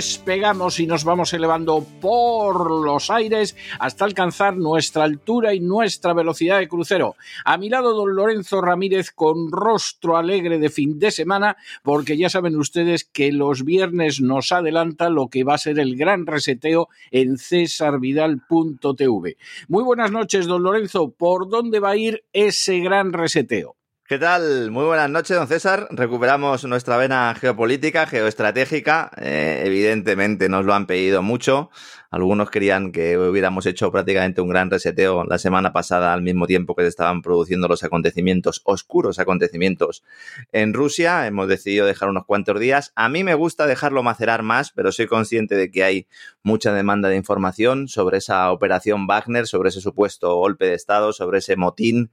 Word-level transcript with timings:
despegamos 0.00 0.80
y 0.80 0.86
nos 0.86 1.04
vamos 1.04 1.34
elevando 1.34 1.84
por 2.00 2.70
los 2.70 3.10
aires 3.10 3.54
hasta 3.78 4.06
alcanzar 4.06 4.56
nuestra 4.56 5.04
altura 5.04 5.52
y 5.52 5.60
nuestra 5.60 6.14
velocidad 6.14 6.58
de 6.58 6.68
crucero. 6.68 7.16
A 7.44 7.58
mi 7.58 7.68
lado, 7.68 7.92
don 7.92 8.16
Lorenzo 8.16 8.62
Ramírez 8.62 9.10
con 9.10 9.52
rostro 9.52 10.16
alegre 10.16 10.58
de 10.58 10.70
fin 10.70 10.98
de 10.98 11.10
semana, 11.10 11.58
porque 11.82 12.16
ya 12.16 12.30
saben 12.30 12.56
ustedes 12.56 13.04
que 13.04 13.30
los 13.30 13.62
viernes 13.62 14.22
nos 14.22 14.52
adelanta 14.52 15.10
lo 15.10 15.28
que 15.28 15.44
va 15.44 15.56
a 15.56 15.58
ser 15.58 15.78
el 15.78 15.96
gran 15.96 16.24
reseteo 16.24 16.88
en 17.10 17.36
cesarvidal.tv. 17.36 19.36
Muy 19.68 19.84
buenas 19.84 20.10
noches, 20.10 20.46
don 20.46 20.62
Lorenzo. 20.62 21.10
¿Por 21.10 21.50
dónde 21.50 21.78
va 21.78 21.90
a 21.90 21.96
ir 21.98 22.24
ese 22.32 22.78
gran 22.78 23.12
reseteo? 23.12 23.76
¿Qué 24.10 24.18
tal? 24.18 24.72
Muy 24.72 24.86
buenas 24.86 25.08
noches, 25.08 25.36
don 25.36 25.46
César. 25.46 25.86
Recuperamos 25.92 26.64
nuestra 26.64 26.96
vena 26.96 27.32
geopolítica, 27.40 28.08
geoestratégica. 28.08 29.12
Eh, 29.16 29.62
evidentemente 29.64 30.48
nos 30.48 30.64
lo 30.64 30.74
han 30.74 30.86
pedido 30.86 31.22
mucho. 31.22 31.70
Algunos 32.10 32.50
querían 32.50 32.90
que 32.90 33.16
hubiéramos 33.16 33.66
hecho 33.66 33.92
prácticamente 33.92 34.40
un 34.40 34.48
gran 34.48 34.68
reseteo 34.68 35.24
la 35.24 35.38
semana 35.38 35.72
pasada 35.72 36.12
al 36.12 36.22
mismo 36.22 36.48
tiempo 36.48 36.74
que 36.74 36.82
se 36.82 36.88
estaban 36.88 37.22
produciendo 37.22 37.68
los 37.68 37.84
acontecimientos, 37.84 38.62
oscuros 38.64 39.20
acontecimientos 39.20 40.02
en 40.50 40.74
Rusia. 40.74 41.28
Hemos 41.28 41.46
decidido 41.46 41.86
dejar 41.86 42.08
unos 42.08 42.26
cuantos 42.26 42.58
días. 42.58 42.92
A 42.96 43.08
mí 43.08 43.22
me 43.22 43.34
gusta 43.34 43.68
dejarlo 43.68 44.02
macerar 44.02 44.42
más, 44.42 44.72
pero 44.72 44.90
soy 44.90 45.06
consciente 45.06 45.54
de 45.54 45.70
que 45.70 45.84
hay 45.84 46.08
mucha 46.42 46.72
demanda 46.72 47.08
de 47.08 47.16
información 47.16 47.86
sobre 47.86 48.18
esa 48.18 48.50
operación 48.50 49.06
Wagner, 49.06 49.46
sobre 49.46 49.68
ese 49.68 49.80
supuesto 49.80 50.34
golpe 50.34 50.66
de 50.66 50.74
Estado, 50.74 51.12
sobre 51.12 51.38
ese 51.38 51.54
motín, 51.54 52.10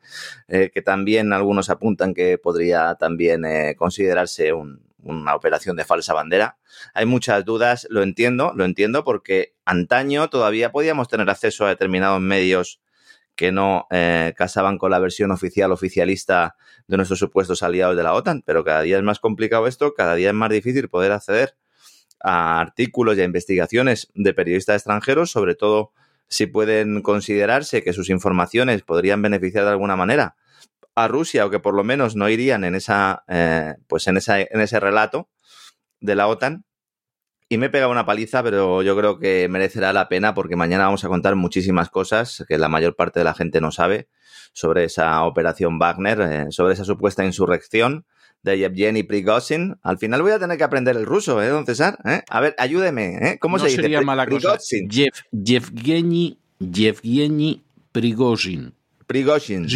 eh, 0.48 0.70
que 0.72 0.84
también 0.84 1.34
algunos 1.34 1.72
apuntan 1.72 2.14
que 2.14 2.38
podría 2.38 2.96
también 2.96 3.46
eh, 3.46 3.76
considerarse 3.76 4.54
un, 4.54 4.87
una 5.04 5.36
operación 5.36 5.76
de 5.76 5.86
falsa 5.86 6.14
bandera. 6.14 6.58
Hay 6.94 7.06
muchas 7.06 7.46
dudas, 7.46 7.88
lo 7.90 8.04
entiendo, 8.04 8.54
lo 8.56 8.66
entiendo 8.66 9.04
porque 9.04 9.54
antaño 9.66 10.30
todavía 10.30 10.72
podíamos 10.72 11.08
tener 11.08 11.30
acceso 11.30 11.66
a 11.66 11.70
determinados 11.70 12.22
medios 12.22 12.82
que 13.36 13.52
no 13.52 13.86
eh, 13.92 14.34
casaban 14.36 14.80
con 14.80 14.90
la 14.90 15.00
versión 15.00 15.32
oficial 15.32 15.72
oficialista 15.72 16.56
de 16.88 16.98
nuestros 16.98 17.20
supuestos 17.20 17.62
aliados 17.62 17.96
de 17.96 18.04
la 18.04 18.14
OTAN, 18.14 18.42
pero 18.44 18.64
cada 18.64 18.82
día 18.82 18.98
es 18.98 19.04
más 19.04 19.20
complicado 19.20 19.68
esto, 19.68 19.94
cada 19.94 20.16
día 20.16 20.30
es 20.30 20.34
más 20.34 20.50
difícil 20.50 20.90
poder 20.90 21.12
acceder 21.12 21.56
a 22.20 22.60
artículos 22.60 23.16
y 23.18 23.22
a 23.22 23.26
investigaciones 23.26 24.10
de 24.16 24.34
periodistas 24.34 24.78
extranjeros, 24.78 25.30
sobre 25.30 25.54
todo 25.54 25.92
si 26.28 26.48
pueden 26.48 27.04
considerarse 27.04 27.84
que 27.84 27.94
sus 27.94 28.10
informaciones 28.10 28.82
podrían 28.82 29.22
beneficiar 29.22 29.66
de 29.66 29.70
alguna 29.70 29.96
manera 29.96 30.36
a 30.98 31.08
Rusia 31.08 31.46
o 31.46 31.52
que 31.52 31.60
por 31.60 31.76
lo 31.76 31.84
menos 31.84 32.16
no 32.16 32.28
irían 32.28 32.64
en 32.64 32.74
esa, 32.74 33.24
eh, 33.28 33.76
pues 33.88 34.08
en, 34.08 34.18
esa, 34.18 34.42
en 34.42 34.60
ese 34.60 34.80
relato 34.80 35.30
de 36.00 36.16
la 36.16 36.28
OTAN. 36.28 36.66
Y 37.50 37.58
me 37.60 37.68
he 37.68 37.70
pegado 37.70 37.92
una 37.92 38.06
paliza, 38.06 38.42
pero 38.42 38.82
yo 38.82 38.98
creo 38.98 39.20
que 39.20 39.48
merecerá 39.48 39.94
la 39.94 40.10
pena 40.10 40.34
porque 40.34 40.56
mañana 40.56 40.86
vamos 40.86 41.06
a 41.06 41.08
contar 41.08 41.36
muchísimas 41.36 41.90
cosas 41.90 42.44
que 42.48 42.58
la 42.58 42.68
mayor 42.68 42.96
parte 42.96 43.20
de 43.20 43.26
la 43.26 43.36
gente 43.36 43.62
no 43.62 43.72
sabe 43.72 44.10
sobre 44.54 44.86
esa 44.86 45.24
operación 45.24 45.78
Wagner, 45.78 46.20
eh, 46.22 46.46
sobre 46.50 46.74
esa 46.74 46.84
supuesta 46.84 47.24
insurrección 47.24 48.06
de 48.42 48.58
Yevgeny 48.58 49.04
Prigozhin. 49.04 49.78
Al 49.84 50.00
final 50.00 50.24
voy 50.24 50.32
a 50.32 50.40
tener 50.40 50.58
que 50.58 50.64
aprender 50.64 50.98
el 50.98 51.06
ruso, 51.06 51.42
¿eh, 51.44 51.50
don 51.50 51.68
César? 51.68 52.00
¿Eh? 52.06 52.24
A 52.28 52.42
ver, 52.42 52.56
ayúdeme, 52.58 53.18
¿eh? 53.22 53.38
¿Cómo 53.40 53.58
no 53.58 53.64
se 53.64 53.70
dice? 53.70 53.84
sería 53.84 54.02
mala 54.02 54.26
cosa. 54.26 54.58
Yev, 54.58 55.14
Yevgeny, 55.32 56.40
Yevgeny 56.60 57.64
Prigozhin. 57.92 58.77
Prigozhin. 59.08 59.68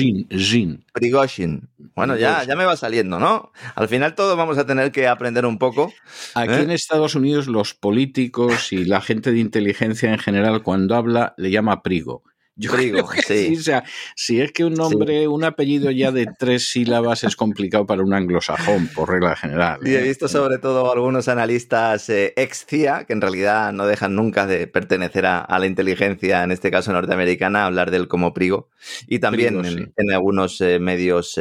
Bueno, 1.95 2.18
ya, 2.18 2.44
ya 2.44 2.56
me 2.56 2.66
va 2.66 2.75
saliendo, 2.75 3.18
¿no? 3.18 3.51
Al 3.75 3.88
final 3.88 4.13
todos 4.13 4.38
vamos 4.38 4.57
a 4.57 4.66
tener 4.66 4.92
que 4.92 5.07
aprender 5.07 5.45
un 5.45 5.57
poco. 5.57 5.94
Aquí 6.36 6.54
¿eh? 6.54 6.62
en 6.62 6.72
Estados 6.72 7.16
Unidos 7.16 7.48
los 7.48 7.74
políticos 7.74 8.74
y 8.74 8.86
la 8.86 9.01
gente 9.01 9.31
de 9.31 9.39
inteligencia 9.39 10.12
en 10.12 10.19
general 10.19 10.63
cuando 10.63 10.95
habla 10.95 11.33
le 11.38 11.50
llama 11.50 11.81
Prigo. 11.81 12.24
Yo 12.56 12.71
creo 12.71 13.07
que 13.07 13.21
sí. 13.21 13.48
sí. 13.48 13.57
O 13.57 13.62
sea, 13.62 13.83
si 14.15 14.42
es 14.42 14.51
que 14.51 14.65
un 14.65 14.74
nombre, 14.74 15.27
un 15.27 15.44
apellido 15.44 15.92
ya 15.92 16.12
de 16.12 16.27
tres 16.38 16.69
sílabas 16.69 17.24
es 17.24 17.36
complicado 17.36 17.86
para 17.86 18.03
un 18.03 18.13
anglosajón, 18.13 18.88
por 18.88 19.09
regla 19.09 19.36
general. 19.36 19.80
Y 19.83 19.95
he 19.95 20.00
¿eh? 20.00 20.03
visto 20.03 20.27
sobre 20.27 20.57
todo 20.57 20.92
algunos 20.92 21.27
analistas 21.27 22.09
eh, 22.09 22.33
ex-CIA, 22.36 23.06
que 23.06 23.13
en 23.13 23.21
realidad 23.21 23.71
no 23.74 23.86
dejan 23.86 24.15
nunca 24.15 24.48
de 24.48 24.68
pertenecer 24.68 25.25
a, 25.25 25.39
a 25.39 25.59
la 25.59 25.68
inteligencia, 25.68 26.44
en 26.44 26.51
este 26.51 26.71
caso 26.71 26.92
norteamericana, 26.92 27.65
hablar 27.65 27.92
de 27.92 27.98
él 27.98 28.07
como 28.07 28.33
Prigo. 28.33 28.69
Y 29.07 29.19
también 29.19 29.62
Prigo, 29.62 29.77
en, 29.80 29.86
sí. 29.86 29.94
en 29.97 30.12
algunos 30.12 30.59
eh, 30.62 30.80
medios 30.80 31.38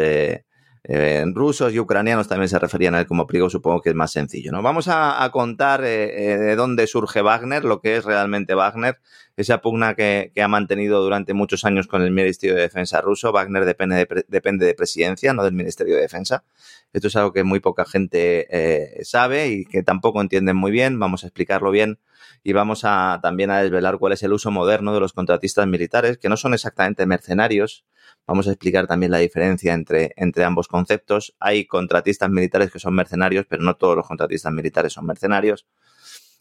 eh, 0.85 1.25
rusos 1.35 1.73
y 1.73 1.79
ucranianos 1.79 2.29
también 2.29 2.49
se 2.49 2.59
referían 2.59 2.95
a 2.95 3.01
él 3.01 3.07
como 3.07 3.27
Prigo, 3.27 3.51
supongo 3.51 3.81
que 3.83 3.91
es 3.91 3.95
más 3.95 4.13
sencillo. 4.13 4.51
¿no? 4.53 4.63
Vamos 4.63 4.89
a, 4.89 5.29
contar 5.33 5.85
eh, 5.85 6.33
eh, 6.33 6.39
de 6.39 6.57
dónde 6.57 6.87
surge 6.87 7.23
Wagner, 7.23 7.65
lo 7.65 7.81
que 7.81 7.97
es 7.97 8.05
realmente 8.05 8.55
Wagner, 8.55 8.99
esa 9.37 9.61
pugna 9.61 9.95
que, 9.95 10.33
ha 10.41 10.49
mantenido 10.49 11.03
durante 11.03 11.35
muchos 11.35 11.65
años 11.65 11.87
con 11.87 12.03
el 12.03 12.11
Ministerio 12.11 12.57
de 12.57 12.63
Defensa 12.63 13.01
ruso. 13.01 13.33
Wagner 13.33 13.65
depende 13.65 13.97
de, 13.97 14.25
depende 14.29 14.67
de 14.67 14.75
presidencia, 14.75 15.33
no 15.33 15.45
del 15.45 15.53
Ministerio 15.53 15.97
de 15.97 16.03
Defensa. 16.03 16.45
Esto 16.93 17.09
es 17.09 17.17
algo 17.17 17.33
que 17.33 17.45
muy 17.45 17.61
poca 17.61 17.85
gente 17.85 18.47
eh, 18.51 19.05
sabe 19.05 19.49
y 19.49 19.65
que 19.65 19.83
tampoco 19.83 20.21
entienden 20.21 20.57
muy 20.57 20.73
bien. 20.73 20.99
Vamos 20.99 21.25
a 21.25 21.29
explicarlo 21.29 21.71
bien 21.71 21.99
y 22.43 22.53
vamos 22.53 22.83
a 22.85 23.21
también 23.23 23.51
a 23.51 23.63
desvelar 23.63 23.99
cuál 23.99 24.13
es 24.13 24.23
el 24.23 24.33
uso 24.33 24.51
moderno 24.51 24.93
de 24.95 25.01
los 25.01 25.13
contratistas 25.13 25.67
militares, 25.67 26.19
que 26.19 26.29
no 26.29 26.37
son 26.37 26.55
exactamente 26.55 27.07
mercenarios. 27.07 27.85
Vamos 28.27 28.49
a 28.49 28.51
explicar 28.51 28.87
también 28.87 29.13
la 29.13 29.19
diferencia 29.19 29.75
entre, 29.75 30.13
entre 30.17 30.45
ambos 30.45 30.69
conceptos. 30.69 31.35
Hay 31.41 31.67
contratistas 31.67 32.31
militares 32.31 32.71
que 32.71 32.79
son 32.79 32.95
mercenarios, 32.95 33.47
pero 33.49 33.63
no 33.63 33.77
todos 33.77 33.97
los 33.97 34.07
contratistas 34.07 34.53
militares 34.53 34.93
son 34.93 35.07
mercenarios. 35.07 35.67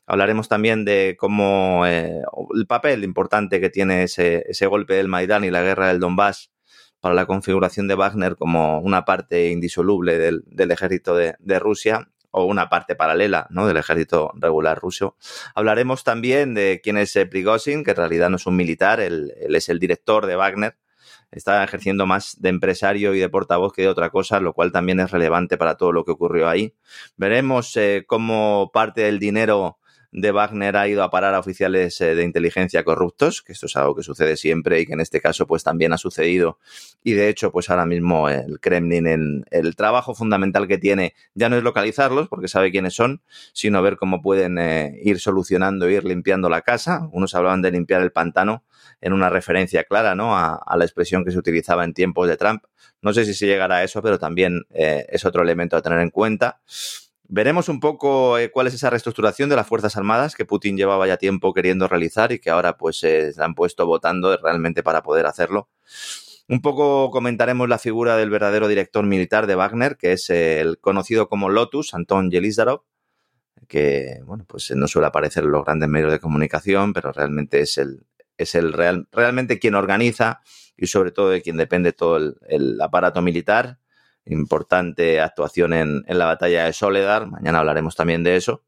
Hablaremos 0.06 0.48
también 0.48 0.86
de 0.86 1.16
cómo 1.20 1.86
eh, 1.86 2.22
el 2.56 2.66
papel 2.68 3.04
importante 3.04 3.62
que 3.62 3.70
tiene 3.70 4.04
ese, 4.04 4.44
ese 4.48 4.66
golpe 4.66 4.96
del 4.96 5.08
Maidán 5.08 5.44
y 5.44 5.52
la 5.52 5.62
guerra 5.62 5.88
del 5.88 6.00
Donbass 6.00 6.52
para 7.00 7.16
la 7.16 7.26
configuración 7.26 7.88
de 7.88 7.96
Wagner 7.96 8.36
como 8.36 8.80
una 8.80 9.06
parte 9.06 9.50
indisoluble 9.50 10.18
del, 10.18 10.72
ejército 10.72 11.16
de, 11.16 11.60
Rusia 11.60 12.10
o 12.32 12.46
una 12.46 12.70
parte 12.70 12.96
paralela 12.96 13.48
¿no? 13.50 13.68
del 13.68 13.78
ejército 13.78 14.32
regular 14.36 14.78
ruso. 14.80 15.16
Hablaremos 15.56 16.04
también 16.04 16.54
de 16.54 16.82
quién 16.84 16.98
es 16.98 17.18
Prigozhin, 17.30 17.84
que 17.84 17.92
en 17.92 17.98
realidad 17.98 18.30
no 18.30 18.36
es 18.36 18.46
un 18.46 18.56
militar, 18.56 19.00
él 19.00 19.34
es 19.38 19.70
el 19.70 19.80
director 19.80 20.26
de 20.26 20.36
Wagner, 20.36 20.78
está 21.32 21.64
ejerciendo 21.64 22.06
más 22.06 22.40
de 22.40 22.50
empresario 22.50 23.14
y 23.14 23.20
de 23.20 23.30
portavoz 23.30 23.74
que 23.74 23.84
de 23.84 23.88
otra 23.88 24.10
cosa, 24.10 24.40
lo 24.40 24.54
cual 24.54 24.72
también 24.72 25.00
es 25.00 25.12
relevante 25.12 25.58
para 25.58 25.76
todo 25.76 25.92
lo 25.92 26.04
que 26.04 26.12
ocurrió 26.12 26.50
ahí. 26.50 26.74
Veremos 27.18 27.76
eh, 27.78 28.04
cómo 28.08 28.72
parte 28.74 29.02
del 29.02 29.20
dinero 29.20 29.78
de 30.12 30.32
Wagner 30.32 30.76
ha 30.78 30.88
ido 30.88 31.04
a 31.04 31.10
parar 31.10 31.36
a 31.36 31.40
oficiales 31.40 32.00
eh, 32.02 32.16
de 32.16 32.24
inteligencia 32.24 32.84
corruptos, 32.84 33.42
que 33.42 33.54
esto 33.54 33.68
es 33.68 33.76
algo 33.76 33.96
que 33.96 34.04
sucede 34.04 34.38
siempre 34.38 34.80
y 34.80 34.86
que 34.86 34.94
en 34.94 35.02
este 35.02 35.22
caso 35.22 35.46
pues 35.46 35.64
también 35.64 35.94
ha 35.94 35.98
sucedido. 35.98 36.60
Y 37.04 37.14
de 37.14 37.30
hecho 37.30 37.52
pues 37.52 37.70
ahora 37.70 37.86
mismo 37.86 38.30
el 38.30 38.60
Kremlin, 38.60 39.08
en, 39.08 39.46
el 39.52 39.76
trabajo 39.76 40.16
fundamental 40.16 40.68
que 40.68 40.78
tiene 40.78 41.14
ya 41.34 41.50
no 41.50 41.58
es 41.58 41.64
localizarlos 41.64 42.28
porque 42.28 42.48
sabe 42.48 42.72
quiénes 42.72 42.96
son, 42.96 43.22
sino 43.54 43.82
ver 43.82 43.98
cómo 43.98 44.22
pueden 44.22 44.58
eh, 44.58 45.00
ir 45.04 45.20
solucionando, 45.20 45.90
ir 45.90 46.04
limpiando 46.06 46.50
la 46.50 46.62
casa. 46.62 47.08
Unos 47.12 47.36
hablaban 47.36 47.62
de 47.62 47.72
limpiar 47.72 48.02
el 48.02 48.12
pantano 48.12 48.64
en 49.02 49.14
una 49.14 49.30
referencia 49.30 49.84
clara 49.84 50.16
¿no? 50.16 50.36
a, 50.36 50.56
a 50.56 50.78
la 50.78 50.86
expresión 50.86 51.24
que 51.24 51.32
se 51.32 51.38
utilizaba 51.38 51.84
en 51.84 51.94
tiempos 51.94 52.28
de 52.28 52.38
Trump. 52.38 52.64
No 53.02 53.14
sé 53.14 53.26
si 53.26 53.34
se 53.34 53.46
llegará 53.46 53.78
a 53.78 53.84
eso, 53.84 54.02
pero 54.02 54.20
también 54.20 54.66
eh, 54.72 55.06
es 55.10 55.26
otro 55.26 55.42
elemento 55.42 55.78
a 55.78 55.82
tener 55.82 56.00
en 56.00 56.10
cuenta. 56.10 56.62
Veremos 57.32 57.70
un 57.70 57.80
poco 57.80 58.40
eh, 58.40 58.50
cuál 58.50 58.66
es 58.66 58.74
esa 58.74 58.90
reestructuración 58.90 59.50
de 59.50 59.56
las 59.56 59.68
Fuerzas 59.68 59.96
Armadas 59.96 60.34
que 60.34 60.46
Putin 60.46 60.76
llevaba 60.78 61.06
ya 61.06 61.18
tiempo 61.18 61.54
queriendo 61.54 61.88
realizar 61.88 62.32
y 62.32 62.40
que 62.40 62.50
ahora 62.50 62.76
pues 62.76 62.98
se 62.98 63.32
han 63.38 63.54
puesto 63.54 63.86
votando 63.86 64.36
realmente 64.38 64.82
para 64.82 65.04
poder 65.04 65.28
hacerlo. 65.28 65.70
Un 66.48 66.64
poco 66.64 67.12
comentaremos 67.12 67.70
la 67.70 67.78
figura 67.78 68.18
del 68.18 68.32
verdadero 68.32 68.68
director 68.68 69.06
militar 69.06 69.46
de 69.46 69.54
Wagner, 69.54 69.96
que 69.96 70.14
es 70.14 70.32
el 70.32 70.80
conocido 70.80 71.30
como 71.30 71.50
Lotus, 71.50 71.94
Anton 71.94 72.32
Yelizarov, 72.32 72.82
que 73.68 74.22
bueno, 74.26 74.46
pues 74.48 74.72
no 74.72 74.88
suele 74.88 75.10
aparecer 75.10 75.44
en 75.44 75.52
los 75.52 75.64
grandes 75.64 75.88
medios 75.88 76.12
de 76.12 76.20
comunicación, 76.20 76.94
pero 76.94 77.12
realmente 77.12 77.60
es 77.60 77.78
el, 77.78 78.08
es 78.40 78.56
el 78.56 78.74
real, 78.74 79.08
realmente 79.12 79.60
quien 79.60 79.76
organiza 79.76 80.42
y 80.76 80.88
sobre 80.88 81.12
todo 81.12 81.30
de 81.30 81.44
quien 81.44 81.58
depende 81.58 81.94
todo 81.94 82.18
el 82.18 82.82
aparato 82.82 83.22
militar 83.22 83.78
importante 84.30 85.20
actuación 85.20 85.74
en, 85.74 86.04
en, 86.08 86.18
la 86.18 86.26
batalla 86.26 86.66
de 86.66 86.74
Soledad. 86.74 87.26
Mañana 87.26 87.60
hablaremos 87.60 87.96
también 87.96 88.24
de 88.24 88.36
eso. 88.36 88.64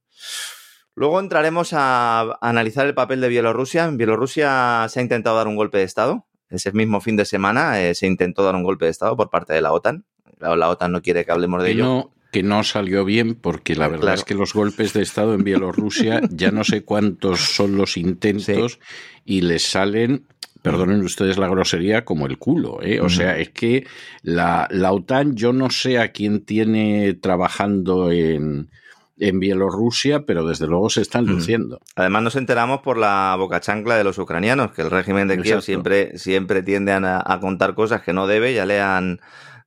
Luego 0.96 1.19
entraremos 1.19 1.72
a, 1.74 2.38
analizar 2.42 2.86
el 2.86 2.94
papel 2.94 3.22
de 3.22 3.30
Bielorrusia. 3.30 3.86
En 3.86 3.98
Bielorrusia 3.98 4.86
se 4.90 5.00
ha 5.00 5.04
intentado 5.04 5.38
dar 5.38 5.48
un 5.48 5.56
golpe 5.56 5.78
de 5.78 5.84
Estado. 5.84 6.28
Ese 6.50 6.72
mismo 6.74 7.00
fin 7.00 7.16
de 7.16 7.25
semana 7.25 7.81
eh, 7.81 7.96
se 7.96 8.08
intentó 8.08 8.44
dar 8.44 8.56
un 8.56 8.63
golpe 8.63 8.86
de 8.86 8.92
Estado 8.92 9.16
por 9.16 9.30
parte 9.30 9.54
de 9.54 9.62
la 9.62 9.72
OTAN. 9.72 10.06
Claro, 10.38 10.58
la 10.58 10.69
OTAN 10.69 10.92
no 10.92 11.02
quiere 11.02 11.24
que 11.24 11.31
hablemos 11.31 11.62
de 11.62 11.69
que 11.69 11.74
ello. 11.74 11.84
No, 11.84 12.14
que 12.31 12.44
no 12.44 12.64
salió 12.64 13.06
bien 13.06 13.36
porque 13.36 13.75
la 13.75 13.88
verdad 13.88 14.02
claro. 14.02 14.18
es 14.18 14.24
que 14.25 14.36
los 14.36 14.54
golpes 14.54 14.92
de 14.94 15.02
Estado 15.02 15.34
en 15.34 15.44
Bielorrusia 15.44 16.22
ya 16.30 16.52
no 16.52 16.64
sé 16.64 16.84
cuántos 16.84 17.40
son 17.40 17.78
los 17.78 17.96
intentos 17.96 18.74
sí. 18.74 18.80
y 19.24 19.42
les 19.42 19.64
salen 19.64 20.25
perdonen 20.62 21.02
ustedes 21.02 21.38
la 21.38 21.48
grosería, 21.48 22.06
como 22.06 22.28
el 22.28 22.38
culo. 22.38 22.80
¿eh? 22.81 23.00
O 23.00 23.04
uh 23.04 23.08
-huh. 23.08 23.10
sea, 23.10 23.38
es 23.38 23.50
que 23.50 23.86
la, 24.24 24.68
la, 24.72 24.92
OTAN, 24.92 25.36
yo 25.36 25.54
no 25.54 25.69
sé 25.69 26.00
a 26.00 26.12
quién 26.12 26.46
tiene 26.46 27.13
trabajando 27.16 28.12
en, 28.12 28.69
en 29.18 29.40
Bielorrusia, 29.40 30.25
pero 30.25 30.46
desde 30.46 30.68
luego 30.68 30.90
se 30.90 31.02
están 31.02 31.25
luciendo. 31.25 31.78
Uh 31.78 31.80
-huh. 31.80 31.94
Además, 31.96 32.24
nos 32.24 32.36
enteramos 32.36 32.81
por 32.81 32.98
la 32.98 33.36
boca 33.38 33.60
chancla 33.60 33.97
de 33.97 34.04
los 34.04 34.18
ucranianos, 34.18 34.71
que 34.71 34.83
el 34.83 34.92
régimen 34.92 35.28
de 35.28 35.42
Kiev 35.42 35.62
siempre, 35.62 36.18
siempre 36.18 36.62
tiende 36.64 36.92
a, 36.92 37.24
a 37.26 37.40
contar 37.40 37.74
cosas 37.74 38.02
que 38.02 38.14
no 38.14 38.28
debe, 38.28 38.54
ya 38.54 38.66
le 38.66 38.80
han 38.81 39.19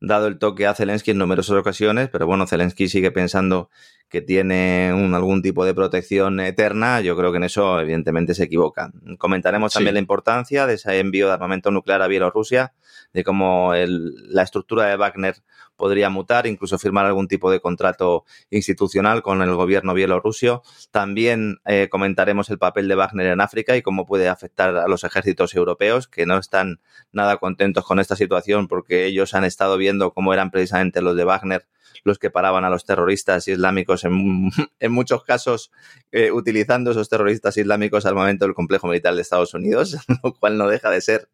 dado 0.07 0.27
el 0.27 0.39
toque 0.39 0.67
a 0.67 0.75
Zelensky 0.75 1.13
en 1.13 1.19
numerosas 1.19 1.57
ocasiones, 1.57 2.09
pero 2.11 2.27
bueno, 2.27 2.47
Zelensky 2.47 2.89
sigue 2.89 3.11
pensando 3.11 3.71
que 4.09 4.23
tiene 4.23 4.93
un, 4.95 5.15
algún 5.15 5.43
tipo 5.43 5.65
de 5.65 5.75
protección 5.75 6.39
eterna, 6.41 7.01
yo 7.01 7.17
creo 7.17 7.33
que 7.33 7.39
en 7.39 7.45
eso 7.45 7.81
evidentemente 7.81 8.35
se 8.35 8.45
equivoca. 8.45 8.93
Comentaremos 9.19 9.73
sí. 9.73 9.79
también 9.79 9.95
la 9.95 10.01
importancia 10.01 10.67
de 10.67 10.75
ese 10.75 10.99
envío 10.99 11.27
de 11.27 11.33
armamento 11.33 11.71
nuclear 11.71 12.03
a 12.03 12.07
Bielorrusia, 12.07 12.75
de 13.13 13.25
cómo 13.25 13.75
el, 13.75 14.33
la 14.33 14.43
estructura 14.43 14.87
de 14.87 14.97
Wagner 14.97 15.37
podría 15.77 16.11
mutar, 16.11 16.47
incluso 16.47 16.79
firmar 16.79 17.07
algún 17.07 17.29
tipo 17.29 17.51
de 17.51 17.61
contrato 17.61 18.25
institucional 18.51 19.23
con 19.23 19.43
el 19.43 19.55
gobierno 19.55 19.95
bielorrusio. 19.95 20.63
También 20.91 21.59
eh, 21.67 21.89
comentaremos 21.91 22.51
el 22.51 22.59
papel 22.59 22.89
de 22.89 22.95
Wagner 22.95 23.27
en 23.27 23.41
África 23.41 23.77
y 23.77 23.83
cómo 23.83 24.07
puede 24.07 24.29
afectar 24.29 24.77
a 24.77 24.89
los 24.89 25.05
ejércitos 25.05 25.55
europeos, 25.55 26.09
que 26.09 26.27
no 26.27 26.39
están 26.39 26.81
nada 27.13 27.37
contentos 27.39 27.85
con 27.85 27.99
esta 27.99 28.17
situación 28.17 28.69
porque 28.69 29.07
ellos 29.07 29.35
han 29.35 29.45
estado 29.45 29.77
viendo 29.77 30.13
cómo 30.13 30.33
eran 30.33 30.51
precisamente 30.51 31.03
los 31.03 31.17
de 31.17 31.25
Wagner 31.25 31.67
los 32.03 32.19
que 32.19 32.31
paraban 32.31 32.65
a 32.65 32.71
los 32.71 32.85
terroristas 32.85 33.47
islámicos 33.49 34.05
en, 34.05 34.51
en 34.81 34.93
muchos 34.93 35.25
casos 35.25 35.71
eh, 36.13 36.31
utilizando 36.31 36.91
esos 36.91 37.09
terroristas 37.09 37.57
islámicos 37.57 38.07
al 38.07 38.15
momento 38.15 38.45
del 38.45 38.55
complejo 38.55 38.89
militar 38.89 39.15
de 39.15 39.23
Estados 39.23 39.55
Unidos, 39.55 39.97
lo 40.23 40.35
cual 40.35 40.59
no 40.59 40.69
deja 40.69 40.91
de 40.91 41.01
ser 41.01 41.29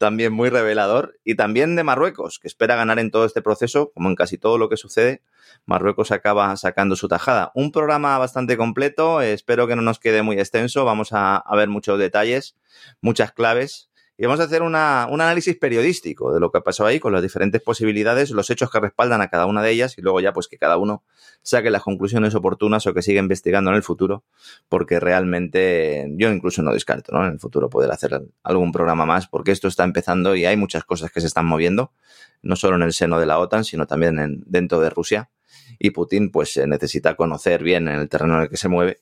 también 0.00 0.32
muy 0.32 0.48
revelador, 0.48 1.20
y 1.24 1.34
también 1.34 1.76
de 1.76 1.84
Marruecos, 1.84 2.38
que 2.38 2.48
espera 2.48 2.74
ganar 2.74 2.98
en 2.98 3.10
todo 3.10 3.26
este 3.26 3.42
proceso, 3.42 3.92
como 3.92 4.08
en 4.08 4.14
casi 4.16 4.38
todo 4.38 4.56
lo 4.56 4.70
que 4.70 4.78
sucede, 4.78 5.20
Marruecos 5.66 6.10
acaba 6.10 6.56
sacando 6.56 6.96
su 6.96 7.06
tajada. 7.06 7.52
Un 7.54 7.70
programa 7.70 8.16
bastante 8.16 8.56
completo, 8.56 9.20
eh, 9.20 9.34
espero 9.34 9.66
que 9.66 9.76
no 9.76 9.82
nos 9.82 9.98
quede 9.98 10.22
muy 10.22 10.38
extenso, 10.38 10.86
vamos 10.86 11.12
a, 11.12 11.36
a 11.36 11.54
ver 11.54 11.68
muchos 11.68 11.98
detalles, 11.98 12.56
muchas 13.02 13.32
claves, 13.32 13.89
y 14.20 14.26
vamos 14.26 14.40
a 14.40 14.42
hacer 14.42 14.60
una, 14.60 15.08
un 15.10 15.22
análisis 15.22 15.56
periodístico 15.56 16.34
de 16.34 16.40
lo 16.40 16.52
que 16.52 16.60
pasó 16.60 16.84
ahí 16.84 17.00
con 17.00 17.14
las 17.14 17.22
diferentes 17.22 17.62
posibilidades, 17.62 18.30
los 18.32 18.50
hechos 18.50 18.70
que 18.70 18.78
respaldan 18.78 19.22
a 19.22 19.28
cada 19.30 19.46
una 19.46 19.62
de 19.62 19.70
ellas 19.70 19.96
y 19.96 20.02
luego 20.02 20.20
ya 20.20 20.34
pues 20.34 20.46
que 20.46 20.58
cada 20.58 20.76
uno 20.76 21.02
saque 21.40 21.70
las 21.70 21.82
conclusiones 21.82 22.34
oportunas 22.34 22.86
o 22.86 22.92
que 22.92 23.00
siga 23.00 23.18
investigando 23.18 23.70
en 23.70 23.76
el 23.76 23.82
futuro, 23.82 24.22
porque 24.68 25.00
realmente 25.00 26.06
yo 26.18 26.30
incluso 26.30 26.60
no 26.60 26.74
descarto 26.74 27.12
¿no? 27.12 27.24
en 27.26 27.32
el 27.32 27.38
futuro 27.40 27.70
poder 27.70 27.90
hacer 27.92 28.20
algún 28.42 28.72
programa 28.72 29.06
más, 29.06 29.26
porque 29.26 29.52
esto 29.52 29.68
está 29.68 29.84
empezando 29.84 30.36
y 30.36 30.44
hay 30.44 30.58
muchas 30.58 30.84
cosas 30.84 31.10
que 31.10 31.22
se 31.22 31.26
están 31.26 31.46
moviendo, 31.46 31.94
no 32.42 32.56
solo 32.56 32.76
en 32.76 32.82
el 32.82 32.92
seno 32.92 33.18
de 33.20 33.24
la 33.24 33.38
OTAN, 33.38 33.64
sino 33.64 33.86
también 33.86 34.18
en, 34.18 34.44
dentro 34.44 34.80
de 34.80 34.90
Rusia. 34.90 35.30
Y 35.78 35.90
Putin 35.90 36.30
pues 36.30 36.56
necesita 36.66 37.14
conocer 37.14 37.62
bien 37.62 37.88
en 37.88 38.00
el 38.00 38.08
terreno 38.08 38.36
en 38.36 38.42
el 38.42 38.48
que 38.48 38.56
se 38.56 38.68
mueve 38.68 39.00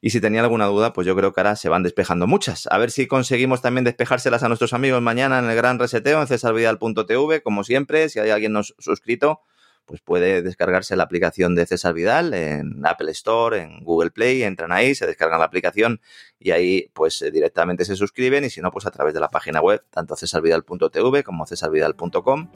y 0.00 0.10
si 0.10 0.20
tenía 0.20 0.40
alguna 0.40 0.66
duda, 0.66 0.92
pues 0.92 1.06
yo 1.06 1.14
creo 1.16 1.32
que 1.32 1.40
ahora 1.40 1.56
se 1.56 1.68
van 1.68 1.82
despejando 1.82 2.26
muchas. 2.26 2.66
A 2.70 2.78
ver 2.78 2.90
si 2.90 3.06
conseguimos 3.06 3.62
también 3.62 3.84
despejárselas 3.84 4.42
a 4.42 4.48
nuestros 4.48 4.72
amigos 4.72 5.00
mañana 5.02 5.38
en 5.38 5.48
el 5.48 5.56
gran 5.56 5.78
reseteo 5.78 6.20
en 6.20 6.26
cesarvidal.tv, 6.26 7.42
como 7.42 7.64
siempre. 7.64 8.08
Si 8.08 8.18
hay 8.18 8.30
alguien 8.30 8.52
nos 8.52 8.74
suscrito, 8.78 9.42
pues 9.86 10.00
puede 10.00 10.42
descargarse 10.42 10.96
la 10.96 11.04
aplicación 11.04 11.54
de 11.54 11.66
César 11.66 11.94
Vidal 11.94 12.34
en 12.34 12.84
Apple 12.84 13.10
Store, 13.12 13.60
en 13.60 13.82
Google 13.82 14.10
Play, 14.10 14.42
entran 14.42 14.72
ahí, 14.72 14.94
se 14.94 15.06
descargan 15.06 15.40
la 15.40 15.46
aplicación 15.46 16.00
y 16.38 16.52
ahí 16.52 16.90
pues 16.92 17.22
eh, 17.22 17.30
directamente 17.30 17.84
se 17.84 17.96
suscriben 17.96 18.44
y 18.44 18.50
si 18.50 18.60
no, 18.60 18.70
pues 18.70 18.86
a 18.86 18.90
través 18.90 19.14
de 19.14 19.20
la 19.20 19.30
página 19.30 19.60
web, 19.60 19.84
tanto 19.90 20.14
cesarvidal.tv 20.16 21.24
como 21.24 21.46
cesarvidal.com, 21.46 22.52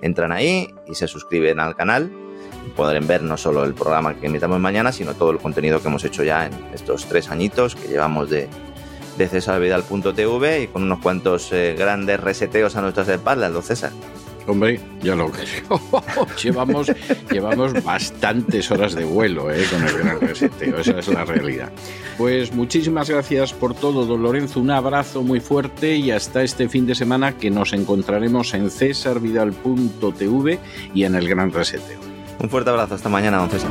entran 0.00 0.32
ahí 0.32 0.68
y 0.86 0.94
se 0.94 1.08
suscriben 1.08 1.60
al 1.60 1.76
canal 1.76 2.27
podrán 2.76 3.06
ver 3.06 3.22
no 3.22 3.36
solo 3.36 3.64
el 3.64 3.74
programa 3.74 4.14
que 4.14 4.26
emitamos 4.26 4.60
mañana, 4.60 4.92
sino 4.92 5.14
todo 5.14 5.30
el 5.30 5.38
contenido 5.38 5.80
que 5.80 5.88
hemos 5.88 6.04
hecho 6.04 6.22
ya 6.22 6.46
en 6.46 6.52
estos 6.72 7.06
tres 7.06 7.30
añitos 7.30 7.74
que 7.74 7.88
llevamos 7.88 8.30
de, 8.30 8.48
de 9.16 9.28
cesarvidal.tv 9.28 10.62
y 10.62 10.66
con 10.68 10.84
unos 10.84 11.00
cuantos 11.00 11.52
eh, 11.52 11.74
grandes 11.76 12.20
reseteos 12.20 12.76
a 12.76 12.82
nuestras 12.82 13.08
espaldas, 13.08 13.52
don 13.52 13.62
César. 13.62 13.90
Hombre, 14.48 14.80
ya 15.02 15.14
lo 15.14 15.30
creo. 15.30 15.78
llevamos, 16.42 16.90
llevamos 17.30 17.84
bastantes 17.84 18.70
horas 18.70 18.94
de 18.94 19.04
vuelo 19.04 19.52
eh, 19.52 19.62
con 19.70 19.86
el 19.86 19.98
gran 19.98 20.20
reseteo, 20.20 20.78
esa 20.78 21.00
es 21.00 21.08
la 21.08 21.26
realidad. 21.26 21.70
Pues 22.16 22.54
muchísimas 22.54 23.10
gracias 23.10 23.52
por 23.52 23.74
todo, 23.74 24.06
don 24.06 24.22
Lorenzo. 24.22 24.60
Un 24.60 24.70
abrazo 24.70 25.22
muy 25.22 25.40
fuerte 25.40 25.96
y 25.96 26.12
hasta 26.12 26.42
este 26.42 26.70
fin 26.70 26.86
de 26.86 26.94
semana 26.94 27.36
que 27.36 27.50
nos 27.50 27.74
encontraremos 27.74 28.54
en 28.54 28.70
cesarvidal.tv 28.70 30.58
y 30.94 31.04
en 31.04 31.14
el 31.14 31.28
gran 31.28 31.52
reseteo. 31.52 32.17
Un 32.40 32.48
fuerte 32.48 32.70
abrazo, 32.70 32.94
hasta 32.94 33.08
mañana, 33.08 33.38
don 33.38 33.50
César. 33.50 33.70